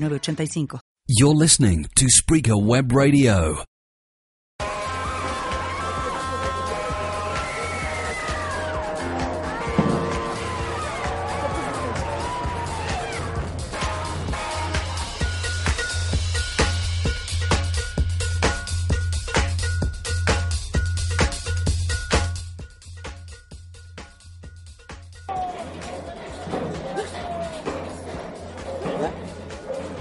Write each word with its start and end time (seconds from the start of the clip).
985. 0.00 0.80
You're 1.08 1.34
listening 1.34 1.86
to 1.96 2.06
Spreaker 2.06 2.62
Web 2.62 2.92
Radio. 2.92 3.62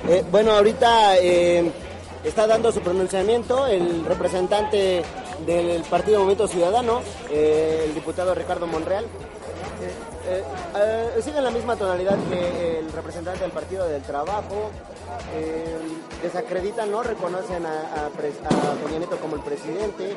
Eh, 0.10 0.24
bueno, 0.32 0.52
ahorita 0.54 1.18
eh, 1.18 1.70
está 2.24 2.48
dando 2.48 2.72
su 2.72 2.80
pronunciamiento 2.80 3.68
el 3.68 4.06
representante 4.06 5.04
del 5.46 5.82
Partido 5.84 6.20
Movimiento 6.20 6.48
Ciudadano, 6.48 7.02
eh, 7.30 7.84
el 7.88 7.94
diputado 7.94 8.34
Ricardo 8.34 8.68
Monreal. 8.68 9.06
sigue 11.22 11.38
en 11.38 11.44
la 11.44 11.52
misma 11.52 11.76
tonalidad 11.76 12.18
que 12.30 12.80
el 12.80 12.90
representante 12.94 13.42
del 13.42 13.52
Partido 13.52 13.86
del 13.86 14.02
Trabajo. 14.02 14.72
desacreditan, 16.24 16.90
no 16.90 17.04
reconocen 17.04 17.66
a, 17.66 18.06
a, 18.06 19.18
como 19.22 19.36
el 19.36 19.42
presidente. 19.42 20.16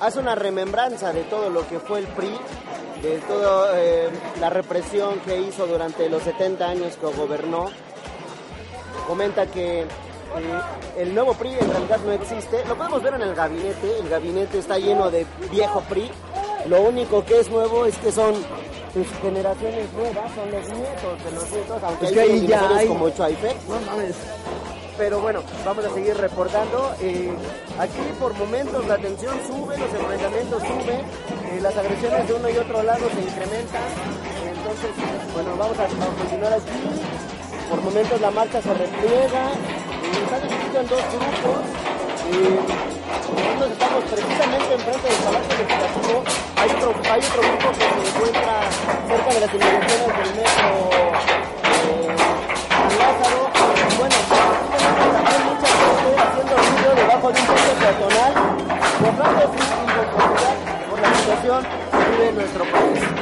hace 0.00 0.18
una 0.18 0.34
remembranza 0.34 1.12
de 1.12 1.24
todo 1.24 1.50
lo 1.50 1.68
que 1.68 1.80
fue 1.80 1.98
el 1.98 2.06
PRI, 2.06 2.32
de 3.02 3.18
toda 3.28 3.72
la 4.40 4.48
represión 4.48 5.20
que 5.20 5.38
hizo 5.38 5.66
durante 5.66 6.08
los 6.08 6.22
70 6.22 6.66
años 6.66 6.96
que 6.96 7.06
gobernó 7.08 7.68
comenta 9.06 9.46
que 9.46 9.82
eh, 9.82 9.86
el 10.98 11.14
nuevo 11.14 11.34
PRI 11.34 11.54
en 11.60 11.70
realidad 11.70 11.98
no 12.04 12.12
existe. 12.12 12.64
Lo 12.66 12.76
podemos 12.76 13.02
ver 13.02 13.14
en 13.14 13.22
el 13.22 13.34
gabinete, 13.34 13.98
el 13.98 14.08
gabinete 14.08 14.58
está 14.58 14.78
lleno 14.78 15.10
de 15.10 15.26
viejo 15.50 15.80
PRI. 15.88 16.10
Lo 16.68 16.82
único 16.82 17.24
que 17.24 17.40
es 17.40 17.50
nuevo 17.50 17.86
es 17.86 17.96
que 17.98 18.10
son 18.10 18.34
pues, 18.92 19.06
generaciones 19.22 19.92
nuevas, 19.92 20.32
son 20.34 20.50
los 20.50 20.68
nietos 20.68 21.24
de 21.24 21.30
los 21.32 21.50
nietos, 21.50 21.82
aunque 21.82 22.06
es 22.06 22.16
hay 22.16 22.46
ya 22.46 22.76
hay... 22.76 22.88
como 22.88 23.10
Chuaife. 23.10 23.54
No 23.68 23.80
mames. 23.80 24.16
Pero 24.98 25.20
bueno, 25.20 25.42
vamos 25.64 25.84
a 25.84 25.90
seguir 25.90 26.16
reportando. 26.16 26.94
Eh, 27.00 27.30
aquí 27.78 27.98
por 28.18 28.32
momentos 28.34 28.86
la 28.86 28.96
tensión 28.96 29.34
sube, 29.46 29.76
los 29.76 29.92
enfrentamientos 29.92 30.62
suben, 30.62 31.00
eh, 31.00 31.60
las 31.60 31.76
agresiones 31.76 32.26
de 32.26 32.34
uno 32.34 32.48
y 32.48 32.56
otro 32.56 32.82
lado 32.82 33.06
se 33.14 33.20
incrementan. 33.20 33.82
Entonces, 34.48 34.90
bueno, 35.34 35.50
vamos 35.58 35.78
a, 35.78 35.84
a 35.84 36.16
continuar 36.16 36.52
aquí 36.54 37.15
por 37.68 37.82
momentos 37.82 38.20
la 38.20 38.30
marcha 38.30 38.62
se 38.62 38.72
repliega, 38.72 39.50
y 40.02 40.16
están 40.22 40.40
en 40.42 40.86
dos 40.88 41.02
grupos. 41.10 41.62
nosotros 43.34 43.70
estamos 43.72 44.04
precisamente 44.04 44.74
enfrente 44.74 45.08
del 45.08 45.20
Palacio 45.24 45.54
Legislativo. 45.58 46.22
Hay 46.56 46.70
otro, 46.70 46.94
hay 47.10 47.20
otro 47.20 47.42
grupo 47.42 47.66
que 47.72 47.84
se 47.86 48.08
encuentra 48.08 48.54
cerca 49.08 49.30
de 49.34 49.40
las 49.40 49.54
inmediaciones 49.54 50.10
del 50.16 50.30
metro 50.36 50.68
eh, 51.66 52.16
Lázaro. 52.98 53.40
Bueno, 53.98 54.16
también 54.30 55.42
mucha 55.46 55.68
gente 55.76 56.22
haciendo 56.22 56.54
ruido 56.56 56.90
debajo 56.94 57.26
de 57.32 57.40
un 57.40 57.46
puente 57.46 57.72
peatonal, 57.80 58.32
mostrando 59.00 59.42
su 59.42 59.58
inconformidad 59.86 60.56
por 60.90 60.98
la 61.00 61.14
situación 61.14 61.60
que 61.64 62.10
vive 62.10 62.32
nuestro 62.32 62.64
país. 62.64 63.15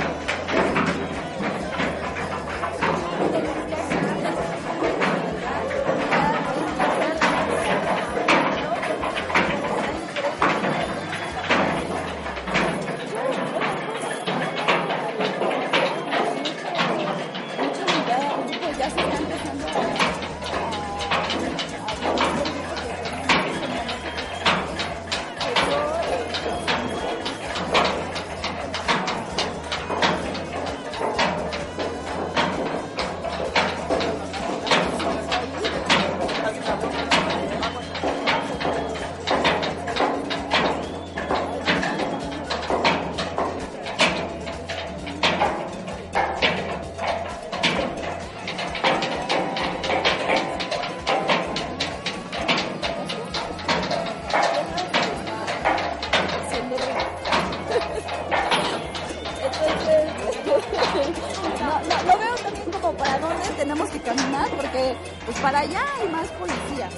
tenemos 63.75 63.93
que 63.93 64.01
caminar 64.03 64.49
porque 64.51 64.95
pues 65.25 65.37
para 65.41 65.59
allá 65.59 65.83
hay 66.01 66.09
más 66.09 66.29
policías. 66.29 66.95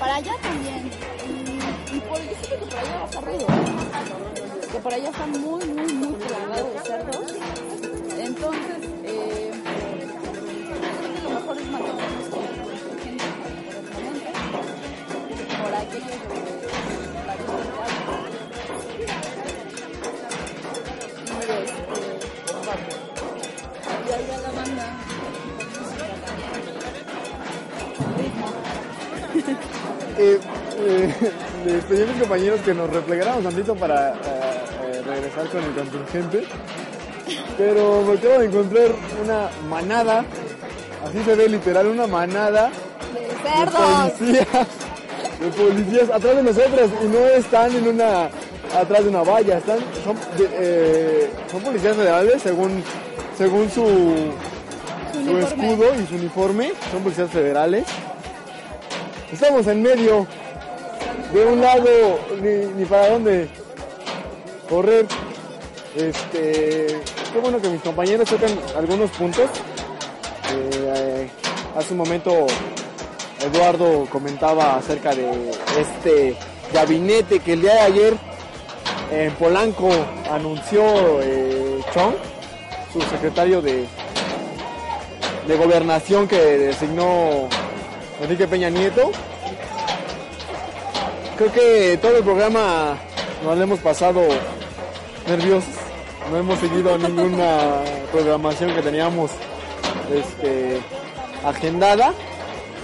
Para 0.00 0.16
allá 0.16 0.32
también. 0.42 0.90
Y, 1.24 1.96
y 1.96 2.00
por, 2.00 2.18
que 2.18 2.56
por 2.66 2.74
allá 2.74 2.98
va 2.98 3.04
a 3.04 3.20
ruido. 3.20 3.46
¿eh? 3.46 4.66
Que 4.72 4.78
por 4.80 4.92
allá 4.92 5.10
está 5.10 5.26
muy, 5.26 5.64
muy, 5.66 5.92
muy 5.92 6.14
plagado 6.14 6.70
de. 6.74 8.22
Entonces, 8.24 8.90
eh, 9.04 9.52
lo 11.22 11.30
mejor 11.30 11.58
es 11.58 11.70
mantenernos 11.70 12.28
con 12.28 12.42
la 12.42 12.48
gente 12.48 12.80
por 22.66 23.09
compañeros 32.20 32.60
que 32.60 32.74
nos 32.74 32.90
replegáramos 32.90 33.42
tantito 33.42 33.74
para 33.74 34.10
eh, 34.10 34.14
eh, 34.84 35.02
regresar 35.06 35.48
con 35.48 35.64
el 35.64 35.72
contingente. 35.72 36.44
Pero 37.56 38.02
me 38.02 38.14
acabo 38.14 38.38
de 38.38 38.46
encontrar 38.46 38.88
una 39.22 39.48
manada, 39.68 40.24
así 41.06 41.22
se 41.24 41.34
ve 41.34 41.48
literal, 41.48 41.86
una 41.86 42.06
manada 42.06 42.70
de, 42.70 43.66
policías, 43.66 44.66
de 45.40 45.48
policías 45.50 46.10
atrás 46.10 46.36
de 46.36 46.42
nosotros 46.42 46.90
y 47.04 47.08
no 47.08 47.18
están 47.26 47.74
en 47.74 47.88
una 47.88 48.30
atrás 48.76 49.02
de 49.02 49.10
una 49.10 49.22
valla, 49.22 49.58
están 49.58 49.78
son, 50.04 50.16
eh, 50.38 51.30
son 51.50 51.60
policías 51.62 51.96
federales 51.96 52.40
según 52.42 52.82
según 53.36 53.70
su, 53.70 53.86
su 55.24 55.38
escudo 55.38 55.86
y 55.94 56.06
su 56.06 56.14
uniforme, 56.16 56.72
son 56.92 57.02
policías 57.02 57.30
federales. 57.30 57.86
Estamos 59.32 59.64
en 59.68 59.80
medio 59.80 60.26
de 61.32 61.46
un 61.46 61.60
lado 61.60 62.18
ni, 62.76 62.84
para 62.84 63.10
dónde 63.10 63.48
correr. 64.68 65.06
Este, 65.94 67.00
qué 67.32 67.38
bueno 67.40 67.60
que 67.60 67.68
mis 67.68 67.80
compañeros 67.80 68.28
tocan 68.28 68.50
algunos 68.76 69.08
puntos. 69.12 69.48
Eh, 70.52 71.28
hace 71.76 71.92
un 71.92 71.98
momento 71.98 72.48
Eduardo 73.40 74.06
comentaba 74.10 74.76
acerca 74.76 75.14
de 75.14 75.52
este 75.78 76.36
gabinete 76.72 77.38
que 77.38 77.52
el 77.52 77.62
día 77.62 77.74
de 77.74 77.80
ayer 77.80 78.16
en 79.12 79.32
Polanco 79.34 79.90
anunció 80.28 80.82
eh, 81.22 81.80
Chong, 81.94 82.14
su 82.92 83.00
secretario 83.02 83.62
de, 83.62 83.86
de 85.46 85.56
gobernación 85.56 86.26
que 86.26 86.36
designó 86.36 87.48
Enrique 88.20 88.46
Peña 88.46 88.68
Nieto. 88.68 89.10
Creo 91.36 91.52
que 91.52 91.98
todo 92.02 92.18
el 92.18 92.24
programa 92.24 92.98
nos 93.42 93.56
lo 93.56 93.64
hemos 93.64 93.78
pasado 93.80 94.22
nerviosos. 95.26 95.74
No 96.30 96.36
hemos 96.36 96.58
seguido 96.58 96.98
ninguna 96.98 97.82
programación 98.12 98.74
que 98.74 98.82
teníamos 98.82 99.30
este, 100.14 100.80
agendada. 101.44 102.12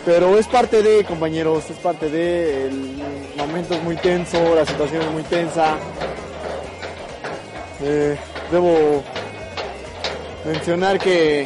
Pero 0.07 0.39
es 0.39 0.47
parte 0.47 0.83
de, 0.83 1.05
compañeros, 1.05 1.69
es 1.69 1.77
parte 1.79 2.09
de. 2.09 2.69
El 2.69 3.03
momento 3.37 3.75
es 3.75 3.83
muy 3.83 3.97
tenso, 3.97 4.55
la 4.55 4.65
situación 4.65 5.03
es 5.03 5.11
muy 5.11 5.23
tensa. 5.25 5.77
Eh, 7.83 8.17
debo 8.51 9.03
mencionar 10.47 10.99
que 10.99 11.45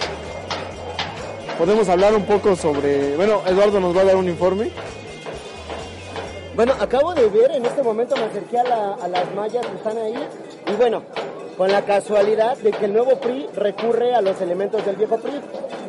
podemos 1.60 1.86
hablar 1.90 2.14
un 2.14 2.24
poco 2.24 2.56
sobre. 2.56 3.16
Bueno, 3.16 3.42
Eduardo 3.46 3.80
nos 3.80 3.94
va 3.94 4.00
a 4.00 4.04
dar 4.06 4.16
un 4.16 4.28
informe. 4.28 4.70
Bueno, 6.56 6.72
acabo 6.80 7.12
de 7.14 7.28
ver, 7.28 7.50
en 7.52 7.66
este 7.66 7.82
momento 7.82 8.16
me 8.16 8.24
acerqué 8.24 8.58
a, 8.58 8.64
la- 8.64 8.94
a 8.94 9.08
las 9.08 9.34
mallas 9.34 9.66
que 9.66 9.76
están 9.76 9.98
ahí 9.98 10.14
y 10.66 10.72
bueno, 10.76 11.02
con 11.58 11.70
la 11.70 11.82
casualidad 11.82 12.56
de 12.56 12.70
que 12.70 12.86
el 12.86 12.94
nuevo 12.94 13.16
PRI 13.20 13.46
recurre 13.54 14.14
a 14.14 14.22
los 14.22 14.40
elementos 14.40 14.84
del 14.86 14.96
viejo 14.96 15.18
PRI. 15.18 15.32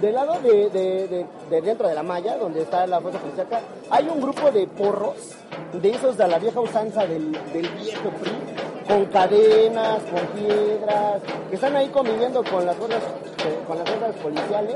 Del 0.02 0.14
lado 0.16 0.40
de, 0.42 0.70
de- 0.72 1.08
de- 1.08 1.26
de 1.50 1.62
dentro 1.62 1.88
de 1.88 1.96
la 1.96 2.04
malla, 2.04 2.36
donde 2.38 2.64
está 2.64 2.86
la 2.88 3.00
fuerza 3.00 3.20
policíaca, 3.20 3.62
hay 3.90 4.08
un 4.10 4.20
grupo 4.20 4.52
de 4.52 4.68
porros, 4.68 5.16
de 5.74 5.90
esos 5.92 6.18
de 6.18 6.28
la 6.28 6.38
vieja 6.40 6.60
usanza 6.60 7.06
del, 7.06 7.32
del 7.54 7.70
viejo 7.70 8.10
PRI, 8.20 8.32
con 8.88 9.06
cadenas, 9.06 10.00
con 10.04 10.26
piedras, 10.28 11.22
que 11.50 11.56
están 11.56 11.76
ahí 11.76 11.88
conviviendo 11.90 12.44
con 12.44 12.66
las 12.66 12.76
fuerzas, 12.76 13.02
con 13.68 13.78
las 13.78 13.90
fuerzas 13.90 14.16
policiales. 14.18 14.76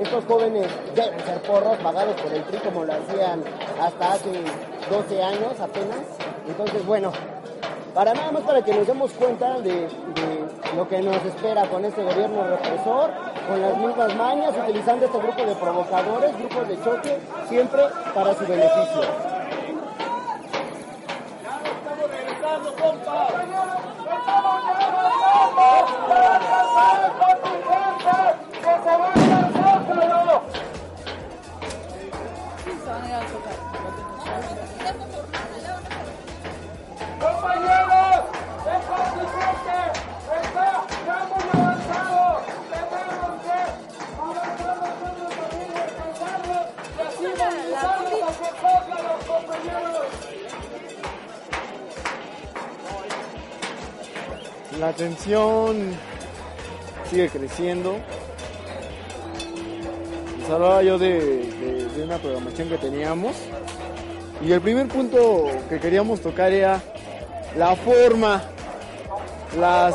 Estos 0.00 0.24
jóvenes 0.24 0.66
deben 0.94 1.20
ser 1.20 1.38
porros 1.42 1.76
pagados 1.78 2.20
por 2.20 2.32
el 2.32 2.42
PRI 2.42 2.58
como 2.58 2.84
lo 2.84 2.92
hacían 2.92 3.42
hasta 3.80 4.12
hace 4.12 4.30
12 4.90 5.22
años 5.22 5.60
apenas. 5.60 6.00
Entonces, 6.46 6.84
bueno, 6.86 7.12
para 7.94 8.14
nada 8.14 8.32
más 8.32 8.42
para 8.42 8.62
que 8.62 8.72
nos 8.72 8.86
demos 8.86 9.10
cuenta 9.12 9.60
de 9.60 9.88
lo 10.76 10.88
que 10.88 11.02
nos 11.02 11.24
espera 11.24 11.64
con 11.66 11.84
este 11.84 12.02
gobierno 12.02 12.44
represor, 12.44 13.10
con 13.48 13.60
las 13.60 13.76
mismas 13.76 14.14
mañas, 14.14 14.54
utilizando 14.62 15.06
este 15.06 15.18
grupo 15.18 15.44
de 15.44 15.54
provocadores, 15.56 16.38
grupos 16.38 16.68
de 16.68 16.82
choque, 16.82 17.18
siempre 17.48 17.82
para 18.14 18.34
su 18.34 18.46
beneficio. 18.46 19.29
La 54.80 54.94
tensión 54.94 55.94
sigue 57.10 57.28
creciendo. 57.28 57.96
Les 60.38 60.50
hablaba 60.50 60.82
yo 60.82 60.98
de 60.98 61.86
una 62.02 62.16
programación 62.16 62.70
que 62.70 62.78
teníamos. 62.78 63.36
Y 64.42 64.52
el 64.52 64.60
primer 64.62 64.88
punto 64.88 65.48
que 65.68 65.78
queríamos 65.78 66.20
tocar 66.20 66.50
era 66.50 66.80
la 67.58 67.76
forma, 67.76 68.42
las 69.58 69.94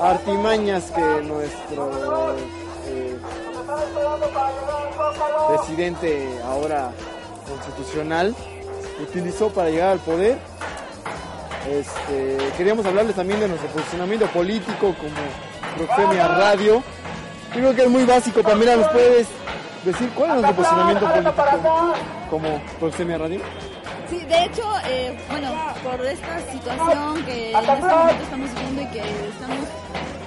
artimañas 0.00 0.92
que 0.92 1.22
nuestro 1.22 2.36
eh, 2.86 3.16
presidente 5.48 6.40
ahora 6.44 6.92
constitucional 7.48 8.32
utilizó 9.02 9.48
para 9.48 9.70
llegar 9.70 9.90
al 9.90 9.98
poder. 9.98 10.38
Este, 11.70 12.38
queríamos 12.56 12.86
hablarles 12.86 13.14
también 13.14 13.40
de 13.40 13.48
nuestro 13.48 13.68
posicionamiento 13.70 14.26
político 14.28 14.94
como 14.94 15.76
Proxemia 15.76 16.28
Radio. 16.28 16.82
Yo 17.54 17.60
creo 17.60 17.74
que 17.74 17.82
es 17.82 17.90
muy 17.90 18.04
básico. 18.04 18.42
Pamela, 18.42 18.76
¿nos 18.76 18.88
puedes 18.88 19.28
decir 19.84 20.08
cuál 20.14 20.30
es 20.30 20.36
nuestro 20.36 20.56
posicionamiento 20.56 21.06
político 21.06 21.94
como 22.30 22.60
Proxemia 22.80 23.18
Radio? 23.18 23.40
Sí, 24.08 24.24
de 24.24 24.44
hecho, 24.44 24.62
eh, 24.86 25.18
bueno, 25.30 25.52
por 25.84 26.06
esta 26.06 26.40
situación 26.50 27.24
que 27.26 27.52
en 27.52 27.58
este 27.58 27.72
momento 27.72 28.22
estamos 28.22 28.50
viviendo 28.54 28.82
y 28.82 28.86
que 28.86 29.00
estamos 29.00 29.68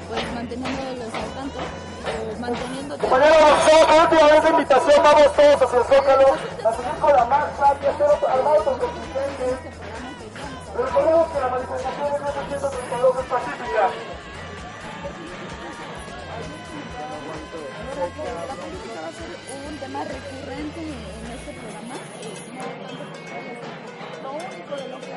pues 0.09 0.33
manteniéndolos 0.35 1.13
al 1.13 1.33
tanto, 1.33 1.59
o 1.59 2.39
manteniendo 2.39 2.93
última 2.93 4.27
vez 4.27 4.43
de 4.43 4.49
invitación, 4.49 5.03
vamos 5.03 5.33
todos 5.33 5.61
hacia 5.61 5.79
el 5.79 5.85
Zócalo 5.85 6.27
a 6.33 6.75
seguir 6.75 6.99
con 6.99 7.13
la 7.13 7.25
marcha 7.25 7.75
y 7.81 7.85
hacer 7.87 8.29
armados 8.29 8.63
con 8.63 8.77
contingentes. 8.77 9.90
Recordemos 10.81 11.31
que 11.31 11.39
la 11.39 11.47
manifestación 11.47 12.07
en 12.07 12.21
1932 12.21 13.19
es 13.19 13.25
pacífica. 13.25 13.89
la 18.01 18.55
política 18.55 19.01
va 19.01 19.07
a 19.07 19.13
ser 19.13 19.29
un 19.67 19.77
tema 19.77 20.03
recurrente 20.03 20.81
en 20.81 21.25
este 21.37 21.53
programa. 21.53 21.95
eh, 23.31 23.61
no 24.23 24.29
lo 24.31 24.37
único 24.37 24.75
de 24.75 24.87
lo 24.89 24.99
que 25.01 25.13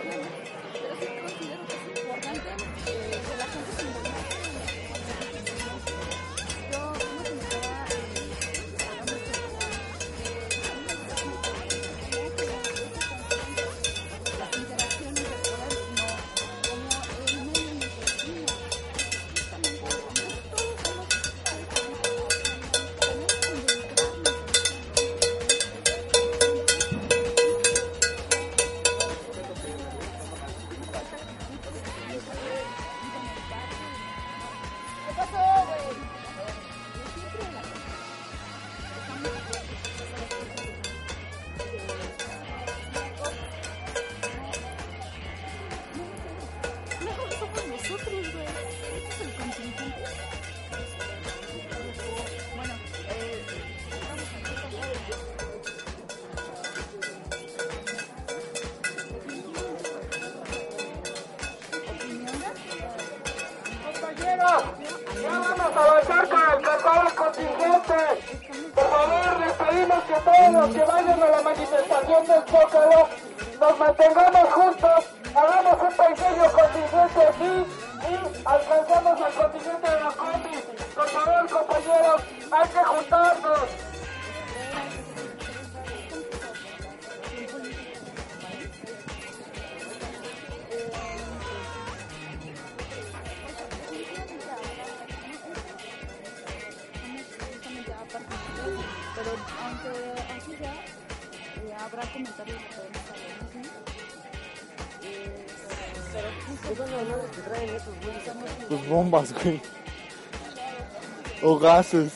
O 111.42 111.58
gases. 111.58 112.12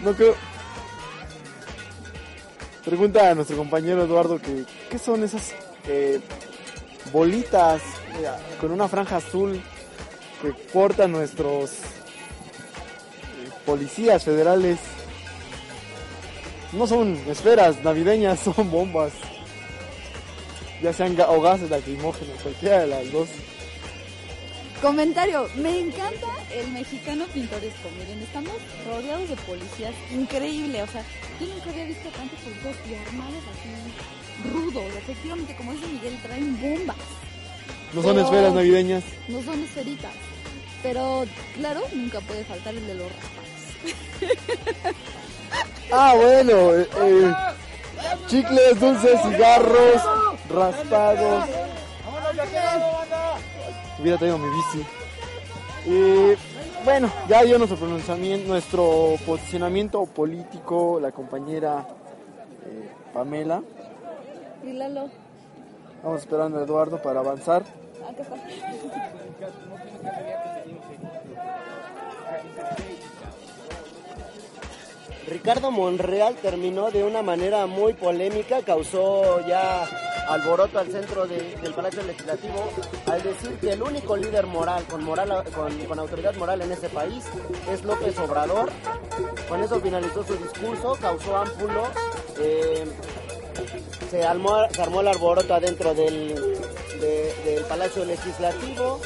no 0.00 0.12
creo. 0.12 0.34
Pregunta 2.84 3.30
a 3.30 3.34
nuestro 3.34 3.56
compañero 3.56 4.04
Eduardo 4.04 4.38
que 4.38 4.64
qué 4.90 4.98
son 4.98 5.22
esas 5.22 5.54
eh, 5.86 6.20
bolitas 7.12 7.80
eh, 7.82 8.28
con 8.60 8.72
una 8.72 8.88
franja 8.88 9.16
azul 9.16 9.62
que 10.42 10.52
portan 10.72 11.12
nuestros 11.12 11.72
eh, 11.72 13.50
policías 13.64 14.24
federales. 14.24 14.78
No 16.72 16.86
son 16.86 17.16
esferas 17.28 17.82
navideñas, 17.82 18.40
son 18.54 18.70
bombas. 18.70 19.12
Ya 20.82 20.92
sean 20.92 21.16
o 21.28 21.40
gases 21.40 21.70
lacrimógenos, 21.70 22.40
cualquiera 22.42 22.80
de 22.80 22.86
las 22.88 23.10
dos. 23.10 23.28
Comentario, 24.82 25.48
me 25.56 25.76
encanta 25.80 26.28
el 26.54 26.68
mexicano 26.70 27.24
pintoresco. 27.34 27.88
Miren, 27.98 28.22
estamos 28.22 28.52
rodeados 28.86 29.28
de 29.28 29.36
policías. 29.36 29.92
Increíble, 30.12 30.82
o 30.82 30.86
sea, 30.86 31.02
yo 31.40 31.46
nunca 31.48 31.70
había 31.70 31.84
visto 31.86 32.08
tantos 32.10 32.38
policías 32.38 32.76
y 32.88 32.94
armados 32.94 33.42
así, 33.52 34.48
rudos. 34.52 34.84
Efectivamente, 34.96 35.56
como 35.56 35.72
dice 35.72 35.86
Miguel, 35.88 36.16
traen 36.22 36.60
bombas. 36.60 36.96
No 37.92 38.02
son 38.02 38.14
Pero- 38.14 38.24
esferas 38.26 38.54
navideñas. 38.54 39.02
No 39.26 39.42
son 39.42 39.62
esferitas. 39.64 40.12
Pero, 40.82 41.24
claro, 41.56 41.80
nunca 41.92 42.20
puede 42.20 42.44
faltar 42.44 42.72
el 42.74 42.86
de 42.86 42.94
los 42.94 43.06
raspados. 43.10 43.48
Ah, 45.90 46.14
bueno, 46.14 46.74
eh, 46.76 46.88
eh, 47.02 47.34
chicles, 48.28 48.78
dulces, 48.78 49.20
cigarros, 49.22 50.02
raspados. 50.48 51.48
Hubiera 54.00 54.18
traído 54.18 54.38
mi 54.38 54.48
bici. 54.48 54.86
Y 55.86 56.84
bueno, 56.84 57.10
ya 57.28 57.42
dio 57.42 57.58
nuestro 57.58 57.78
pronunciamiento, 57.78 58.48
nuestro 58.48 59.16
posicionamiento 59.26 60.04
político, 60.06 60.98
la 61.00 61.12
compañera 61.12 61.86
eh, 62.66 62.90
Pamela. 63.12 63.62
Y 64.64 64.72
Lalo, 64.72 65.08
Vamos 66.02 66.20
esperando 66.20 66.58
a 66.58 66.62
Eduardo 66.64 67.00
para 67.02 67.20
avanzar. 67.20 67.62
acá 67.62 68.22
está. 68.22 68.36
Ricardo 75.28 75.70
Monreal 75.70 76.34
terminó 76.36 76.90
de 76.90 77.04
una 77.04 77.22
manera 77.22 77.66
muy 77.66 77.92
polémica, 77.92 78.62
causó 78.62 79.46
ya 79.46 79.84
alboroto 80.28 80.78
al 80.78 80.90
centro 80.90 81.26
de- 81.26 81.56
del 81.62 81.72
Palacio 81.74 82.02
Legislativo 82.02 82.70
al 83.06 83.22
decir 83.22 83.58
que 83.60 83.72
el 83.72 83.82
único 83.82 84.16
líder 84.16 84.46
moral 84.46 84.84
con, 84.90 85.02
moral, 85.04 85.44
con, 85.54 85.98
autoridad 85.98 86.34
moral 86.36 86.60
en 86.62 86.72
ese 86.72 86.88
país 86.88 87.24
es 87.72 87.82
López 87.84 88.18
Obrador. 88.18 88.70
Con 89.48 89.62
eso 89.62 89.80
finalizó 89.80 90.24
su 90.24 90.34
discurso, 90.36 90.96
causó 91.00 91.36
ámpulo, 91.38 91.84
eh, 92.40 92.86
se, 94.10 94.24
armó, 94.24 94.66
se 94.70 94.82
armó 94.82 95.00
el 95.00 95.08
alboroto 95.08 95.54
adentro 95.54 95.94
del, 95.94 96.34
de- 97.00 97.34
del 97.44 97.64
Palacio 97.64 98.04
Legislativo. 98.04 99.00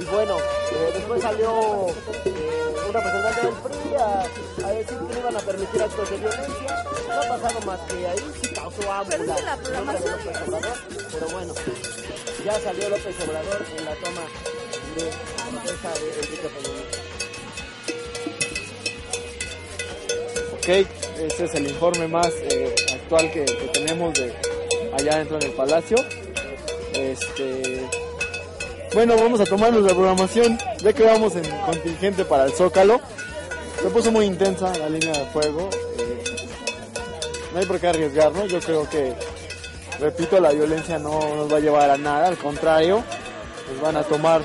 Y 0.00 0.04
bueno, 0.06 0.36
eh, 0.38 0.90
después 0.94 1.20
salió 1.22 1.86
eh, 2.24 2.51
un 2.92 3.00
representante 3.02 3.40
del 3.46 3.54
PRI 3.54 3.94
a, 3.96 4.66
a 4.66 4.70
decir 4.72 4.98
que 4.98 5.14
no 5.14 5.18
iban 5.20 5.36
a 5.36 5.40
permitir 5.40 5.82
actos 5.82 6.10
de 6.10 6.16
violencia. 6.16 6.84
No 7.08 7.14
ha 7.14 7.28
pasado 7.38 7.60
más 7.66 7.80
que 7.80 8.06
ahí, 8.06 8.24
sí 8.42 8.48
causó 8.54 8.92
ámbula. 8.92 9.16
Pero 9.18 9.34
es 9.34 9.44
la 9.44 9.56
programación- 9.56 10.18
pero 11.12 11.28
bueno, 11.30 11.54
ya 12.44 12.60
salió 12.60 12.88
López 12.90 13.16
Obrador 13.26 13.64
en 13.78 13.84
la 13.84 13.94
toma 13.94 14.22
de 14.96 15.10
protesta 15.50 15.90
de 16.00 16.06
Enrique 16.20 16.48
Peña. 16.48 16.82
Ok, 20.54 20.68
este 21.20 21.44
es 21.44 21.54
el 21.54 21.68
informe 21.68 22.08
más 22.08 22.28
eh, 22.42 22.74
actual 22.94 23.30
que, 23.32 23.44
que 23.44 23.68
tenemos 23.72 24.14
de 24.14 24.32
allá 24.98 25.18
dentro 25.18 25.38
del 25.38 25.52
palacio. 25.52 25.96
Este, 26.94 27.88
bueno, 28.94 29.16
vamos 29.16 29.40
a 29.40 29.44
tomar 29.44 29.72
nuestra 29.72 29.94
programación. 29.94 30.58
Ya 30.82 30.92
que 30.92 31.04
vamos 31.04 31.34
en 31.36 31.44
contingente 31.60 32.24
para 32.24 32.44
el 32.44 32.52
Zócalo. 32.52 33.00
Se 33.80 33.88
puso 33.88 34.12
muy 34.12 34.26
intensa 34.26 34.72
la 34.78 34.88
línea 34.88 35.12
de 35.12 35.24
fuego. 35.26 35.68
eh, 35.98 36.22
no 37.52 37.58
hay 37.60 37.66
por 37.66 37.80
qué 37.80 37.88
arriesgarnos. 37.88 38.50
Yo 38.50 38.60
creo 38.60 38.88
que, 38.88 39.14
repito, 39.98 40.40
la 40.40 40.50
violencia 40.52 40.98
no 40.98 41.20
nos 41.36 41.52
va 41.52 41.56
a 41.56 41.60
llevar 41.60 41.90
a 41.90 41.96
nada. 41.96 42.28
Al 42.28 42.36
contrario, 42.38 43.02
nos 43.70 43.80
van 43.80 43.96
a 43.96 44.02
tomar 44.02 44.42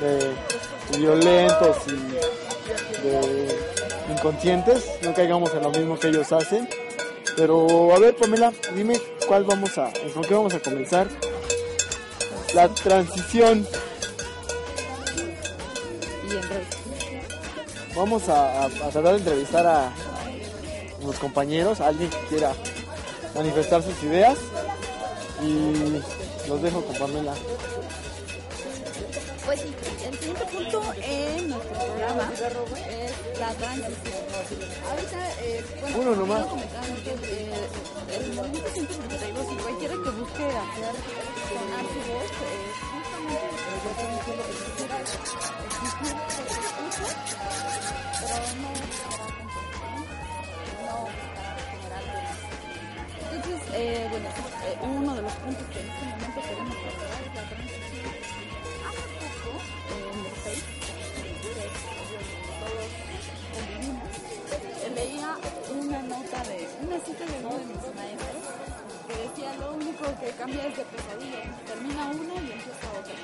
de 0.00 0.98
violentos 0.98 1.76
y 1.86 3.06
de 3.06 3.48
inconscientes, 4.10 4.84
no 5.02 5.14
caigamos 5.14 5.52
en 5.54 5.62
lo 5.62 5.70
mismo 5.70 5.98
que 5.98 6.08
ellos 6.08 6.32
hacen. 6.32 6.68
Pero 7.36 7.94
a 7.94 7.98
ver, 7.98 8.16
Pamela, 8.16 8.52
dime 8.74 9.00
cuál 9.26 9.44
vamos 9.44 9.78
a, 9.78 9.90
con 10.12 10.22
qué 10.22 10.34
vamos 10.34 10.54
a 10.54 10.60
comenzar. 10.60 11.06
La 12.54 12.68
transición. 12.68 13.66
Vamos 17.96 18.28
a, 18.28 18.62
a- 18.62 18.66
a 18.66 18.68
tratar 18.90 19.02
de 19.12 19.16
entrevistar 19.18 19.66
a, 19.66 19.86
a 19.88 19.92
los 21.04 21.18
compañeros, 21.18 21.80
a 21.80 21.88
alguien 21.88 22.08
que 22.10 22.18
quiera 22.28 22.52
manifestar 23.34 23.82
sus 23.82 24.00
ideas. 24.02 24.38
Y 25.42 26.00
los 26.48 26.62
dejo 26.62 26.82
con 26.84 26.96
Pamela. 26.96 27.34
Pues 29.46 29.60
sí, 29.60 29.74
el 30.06 30.18
siguiente 30.18 30.44
punto 30.46 30.82
en 31.02 31.48
nuestro 31.48 31.72
programa 31.78 32.30
es 32.88 33.38
la 33.40 33.48
transición. 33.54 34.24
Ahorita, 34.90 35.30
eh, 35.42 35.64
bueno, 35.80 35.98
Uno 36.02 36.16
nomás. 36.16 36.46
que 37.04 37.10
eh, 37.10 37.66
el 38.20 38.32
movimiento 38.34 38.68
152 38.70 39.46
y 39.52 39.56
cualquiera 39.62 39.94
que 39.94 40.10
busque 40.10 40.44
hacer 40.44 40.94
sonar 41.48 41.84
su 41.88 42.12
voz, 42.12 42.30
eh, 42.30 42.70
Entonces, 53.32 53.62
eh, 53.74 54.06
bueno, 54.10 54.28
eh, 54.28 54.78
uno 54.82 55.14
de 55.14 55.22
los 55.22 55.32
puntos 55.32 55.66
que 55.68 55.80
en 55.80 55.88
este 55.88 56.04
momento 56.06 56.40
queremos 56.42 56.76
abordar 56.76 57.22
es 57.22 57.34
la 57.34 57.42
transición. 57.48 58.10
Hace 58.86 59.06
poco, 59.16 59.62
en 59.90 60.18
el 60.20 60.34
que 60.42 60.52
es 60.52 60.62
donde 61.36 61.66
todos 62.60 62.90
eh, 64.82 64.90
leía 64.94 65.30
una 65.80 66.02
nota 66.02 66.42
de 66.44 66.68
una 66.82 66.98
cita 67.00 67.24
de 67.24 67.38
uno 67.46 67.79
lo 69.58 69.72
único 69.72 70.04
que 70.20 70.30
cambia 70.38 70.66
es 70.66 70.76
de 70.76 70.84
pesadilla, 70.84 71.42
termina 71.66 72.06
una 72.06 72.34
y 72.34 72.52
empieza 72.52 72.90
otra. 72.98 73.14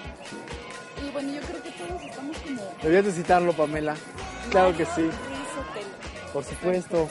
Y 1.04 1.10
bueno, 1.10 1.32
yo 1.32 1.40
creo 1.42 1.62
que 1.62 1.70
todos 1.70 2.02
estamos 2.02 2.36
como 2.38 2.62
Debías 2.82 3.04
de 3.04 3.12
citarlo, 3.12 3.52
Pamela. 3.52 3.96
Claro 4.50 4.76
que 4.76 4.86
sí, 4.86 5.10
por 6.32 6.44
supuesto. 6.44 7.08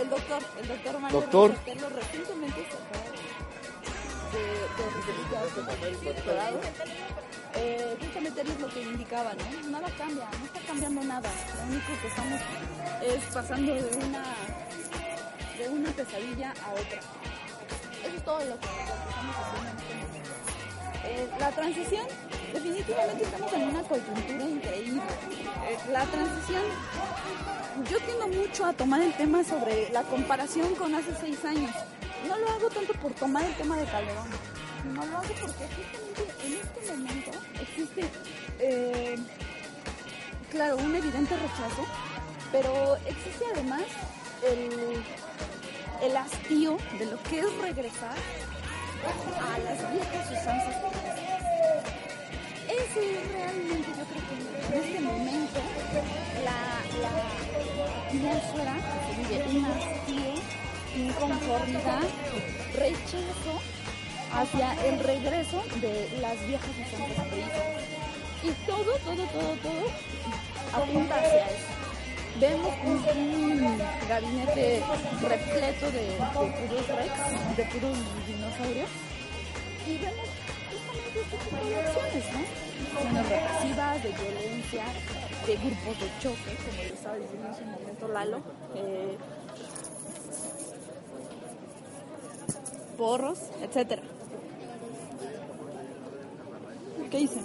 El 0.00 0.10
doctor, 0.10 0.42
el 0.60 0.68
doctor 0.68 0.98
Mario 0.98 1.20
Doctor. 1.20 1.50
Ruiz 1.50 1.58
Sotelo 1.58 1.88
recientemente 1.90 2.66
acaba 2.66 3.04
de, 4.32 4.40
de, 5.80 5.90
de, 5.90 5.96
de 5.96 6.12
doctorado. 6.12 6.60
Eh, 7.56 7.96
justamente 8.00 8.40
es 8.42 8.60
lo 8.60 8.68
que 8.68 8.82
indicaba, 8.82 9.32
¿no? 9.34 9.70
Nada 9.70 9.88
cambia, 9.96 10.28
no 10.38 10.44
está 10.46 10.60
cambiando 10.66 11.04
nada. 11.04 11.30
Lo 11.56 11.62
único 11.72 11.92
que 12.02 12.08
estamos 12.08 12.40
es 13.02 13.24
pasando 13.32 13.72
de 13.74 13.96
una 14.04 14.24
de 15.56 15.68
una 15.68 15.90
pesadilla 15.92 16.52
a 16.64 16.72
otra. 16.72 17.00
Todo 18.22 18.38
lo 18.40 18.58
que, 18.60 18.66
estamos 18.66 19.36
haciendo. 19.36 19.84
Eh, 21.06 21.28
la 21.38 21.50
transición, 21.50 22.06
definitivamente 22.52 23.24
estamos 23.24 23.52
en 23.52 23.62
una 23.62 23.82
coyuntura 23.82 24.44
increíble. 24.44 25.02
Eh, 25.68 25.78
la 25.92 26.04
transición 26.04 26.62
yo 27.90 27.98
tiendo 28.00 28.28
mucho 28.28 28.64
a 28.64 28.72
tomar 28.72 29.02
el 29.02 29.12
tema 29.14 29.42
sobre 29.44 29.90
la 29.90 30.02
comparación 30.02 30.74
con 30.76 30.94
hace 30.94 31.14
seis 31.20 31.44
años. 31.44 31.70
No 32.28 32.38
lo 32.38 32.48
hago 32.50 32.68
tanto 32.70 32.92
por 32.94 33.12
tomar 33.12 33.44
el 33.44 33.54
tema 33.54 33.76
de 33.76 33.84
Calderón, 33.84 34.28
no 34.94 35.04
lo 35.04 35.16
hago 35.18 35.34
porque 35.40 35.66
justamente 35.66 36.46
en 36.46 36.52
este 36.54 36.96
momento 36.96 37.30
existe, 37.60 38.02
eh, 38.60 39.16
claro, 40.50 40.76
un 40.76 40.94
evidente 40.94 41.36
rechazo, 41.36 41.84
pero 42.52 42.96
existe 43.06 43.44
además 43.52 43.82
el, 44.42 45.02
el 46.02 46.16
hastío 46.16 46.76
de 46.98 47.06
lo 47.06 47.22
que 47.22 47.40
es 47.40 47.58
regresar 47.60 48.16
a 49.04 49.58
las 49.58 49.92
viejas 49.92 50.30
usanzas. 50.30 50.76
Ese 52.68 53.16
es 53.16 53.32
realmente, 53.32 53.88
yo 53.88 54.04
creo 54.04 54.22
que 54.28 54.76
en 54.76 54.82
este 54.82 55.00
momento, 55.00 55.60
la, 56.44 56.58
la 57.02 57.14
atmósfera 58.08 58.74
vive, 59.16 59.58
un 59.58 59.64
hastío, 59.66 60.32
inconformidad, 60.96 62.02
rechazo 62.74 63.54
hacia 64.32 64.86
el 64.86 64.98
regreso 65.00 65.62
de 65.80 66.18
las 66.20 66.46
viejas 66.46 66.70
usanzas. 66.70 67.26
Y 68.42 68.50
todo, 68.66 68.96
todo, 69.04 69.24
todo, 69.26 69.56
todo 69.62 69.84
apunta 70.74 71.14
hacia 71.14 71.46
eso. 71.46 71.73
Vemos 72.40 72.72
un, 72.84 73.78
gabinete 74.08 74.82
repleto 75.22 75.90
de, 75.90 76.06
de 76.06 76.16
puros 76.18 76.88
rex, 76.88 77.56
de 77.56 77.64
puros 77.64 77.98
dinosaurios, 78.26 78.88
y 79.86 79.98
vemos 79.98 80.28
justamente 80.70 81.20
este 81.20 81.36
tipo 81.36 81.56
de 81.64 81.76
acciones, 81.76 82.24
¿no? 82.32 82.40
Acciones 82.94 83.28
represivas, 83.28 84.02
de 84.02 84.08
violencia, 84.10 84.84
de 85.46 85.56
grupos 85.56 86.00
de 86.00 86.08
choque, 86.20 86.56
como 86.64 86.82
lo 86.82 86.94
estaba 86.94 87.16
diciendo 87.16 87.48
hace 87.50 87.62
un 87.62 87.70
momento 87.70 88.08
Lalo, 88.08 88.42
eh, 88.74 89.16
porros, 92.96 93.38
etcétera. 93.62 94.02
¿Qué 97.10 97.20
hice? 97.20 97.40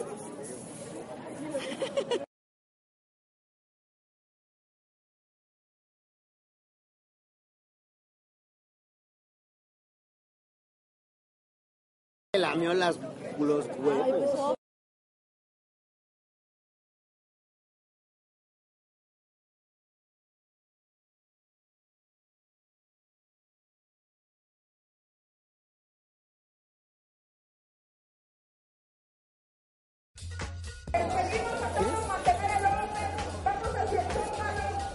Lamió 12.49 12.73
las, 12.73 12.97
los 13.37 13.65
huevos. 13.77 14.55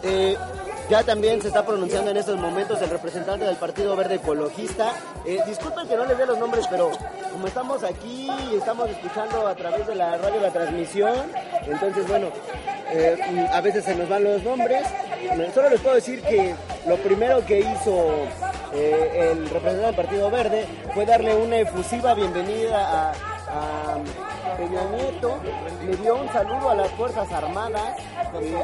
Eh, 0.06 0.37
ya 0.88 1.03
también 1.03 1.41
se 1.41 1.49
está 1.49 1.64
pronunciando 1.64 2.11
en 2.11 2.17
estos 2.17 2.38
momentos 2.38 2.81
el 2.83 2.91
representante 2.91 3.45
del 3.45 3.57
Partido 3.57 3.97
Verde 3.97 4.17
Ecologista. 4.17 4.93
Eh, 5.25 5.38
disculpen 5.47 5.88
que 5.88 5.97
no 5.97 6.05
les 6.05 6.19
dé 6.19 6.26
los 6.26 6.38
nombres, 6.38 6.67
pero 6.71 6.91
como 7.33 7.47
estamos 7.47 7.83
aquí 7.85 8.31
y 8.53 8.57
estamos 8.57 8.91
escuchando 8.91 9.47
a 9.47 9.55
través 9.55 9.87
de 9.87 9.95
la 9.95 10.17
radio 10.19 10.41
la 10.41 10.50
transmisión, 10.50 11.14
entonces 11.67 12.07
bueno, 12.07 12.29
eh, 12.93 13.49
a 13.53 13.61
veces 13.61 13.85
se 13.85 13.95
nos 13.95 14.09
van 14.09 14.25
los 14.25 14.43
nombres. 14.43 14.87
Solo 15.55 15.71
les 15.71 15.81
puedo 15.81 15.95
decir 15.95 16.21
que 16.23 16.55
lo 16.87 16.97
primero 16.99 17.45
que 17.47 17.61
hizo 17.61 18.26
eh, 18.75 19.31
el 19.33 19.49
representante 19.49 19.87
del 19.87 19.95
Partido 19.95 20.31
Verde 20.31 20.67
fue 20.93 21.07
darle 21.07 21.35
una 21.35 21.57
efusiva 21.57 22.12
bienvenida 22.14 23.12
a 23.49 23.94
Peña 24.56 24.82
Nieto, 24.84 25.37
le 25.84 25.96
dio 25.96 26.16
un 26.16 26.28
saludo 26.32 26.70
a 26.70 26.75
las 26.75 26.90
Fuerzas 26.92 27.30
Armadas, 27.32 27.96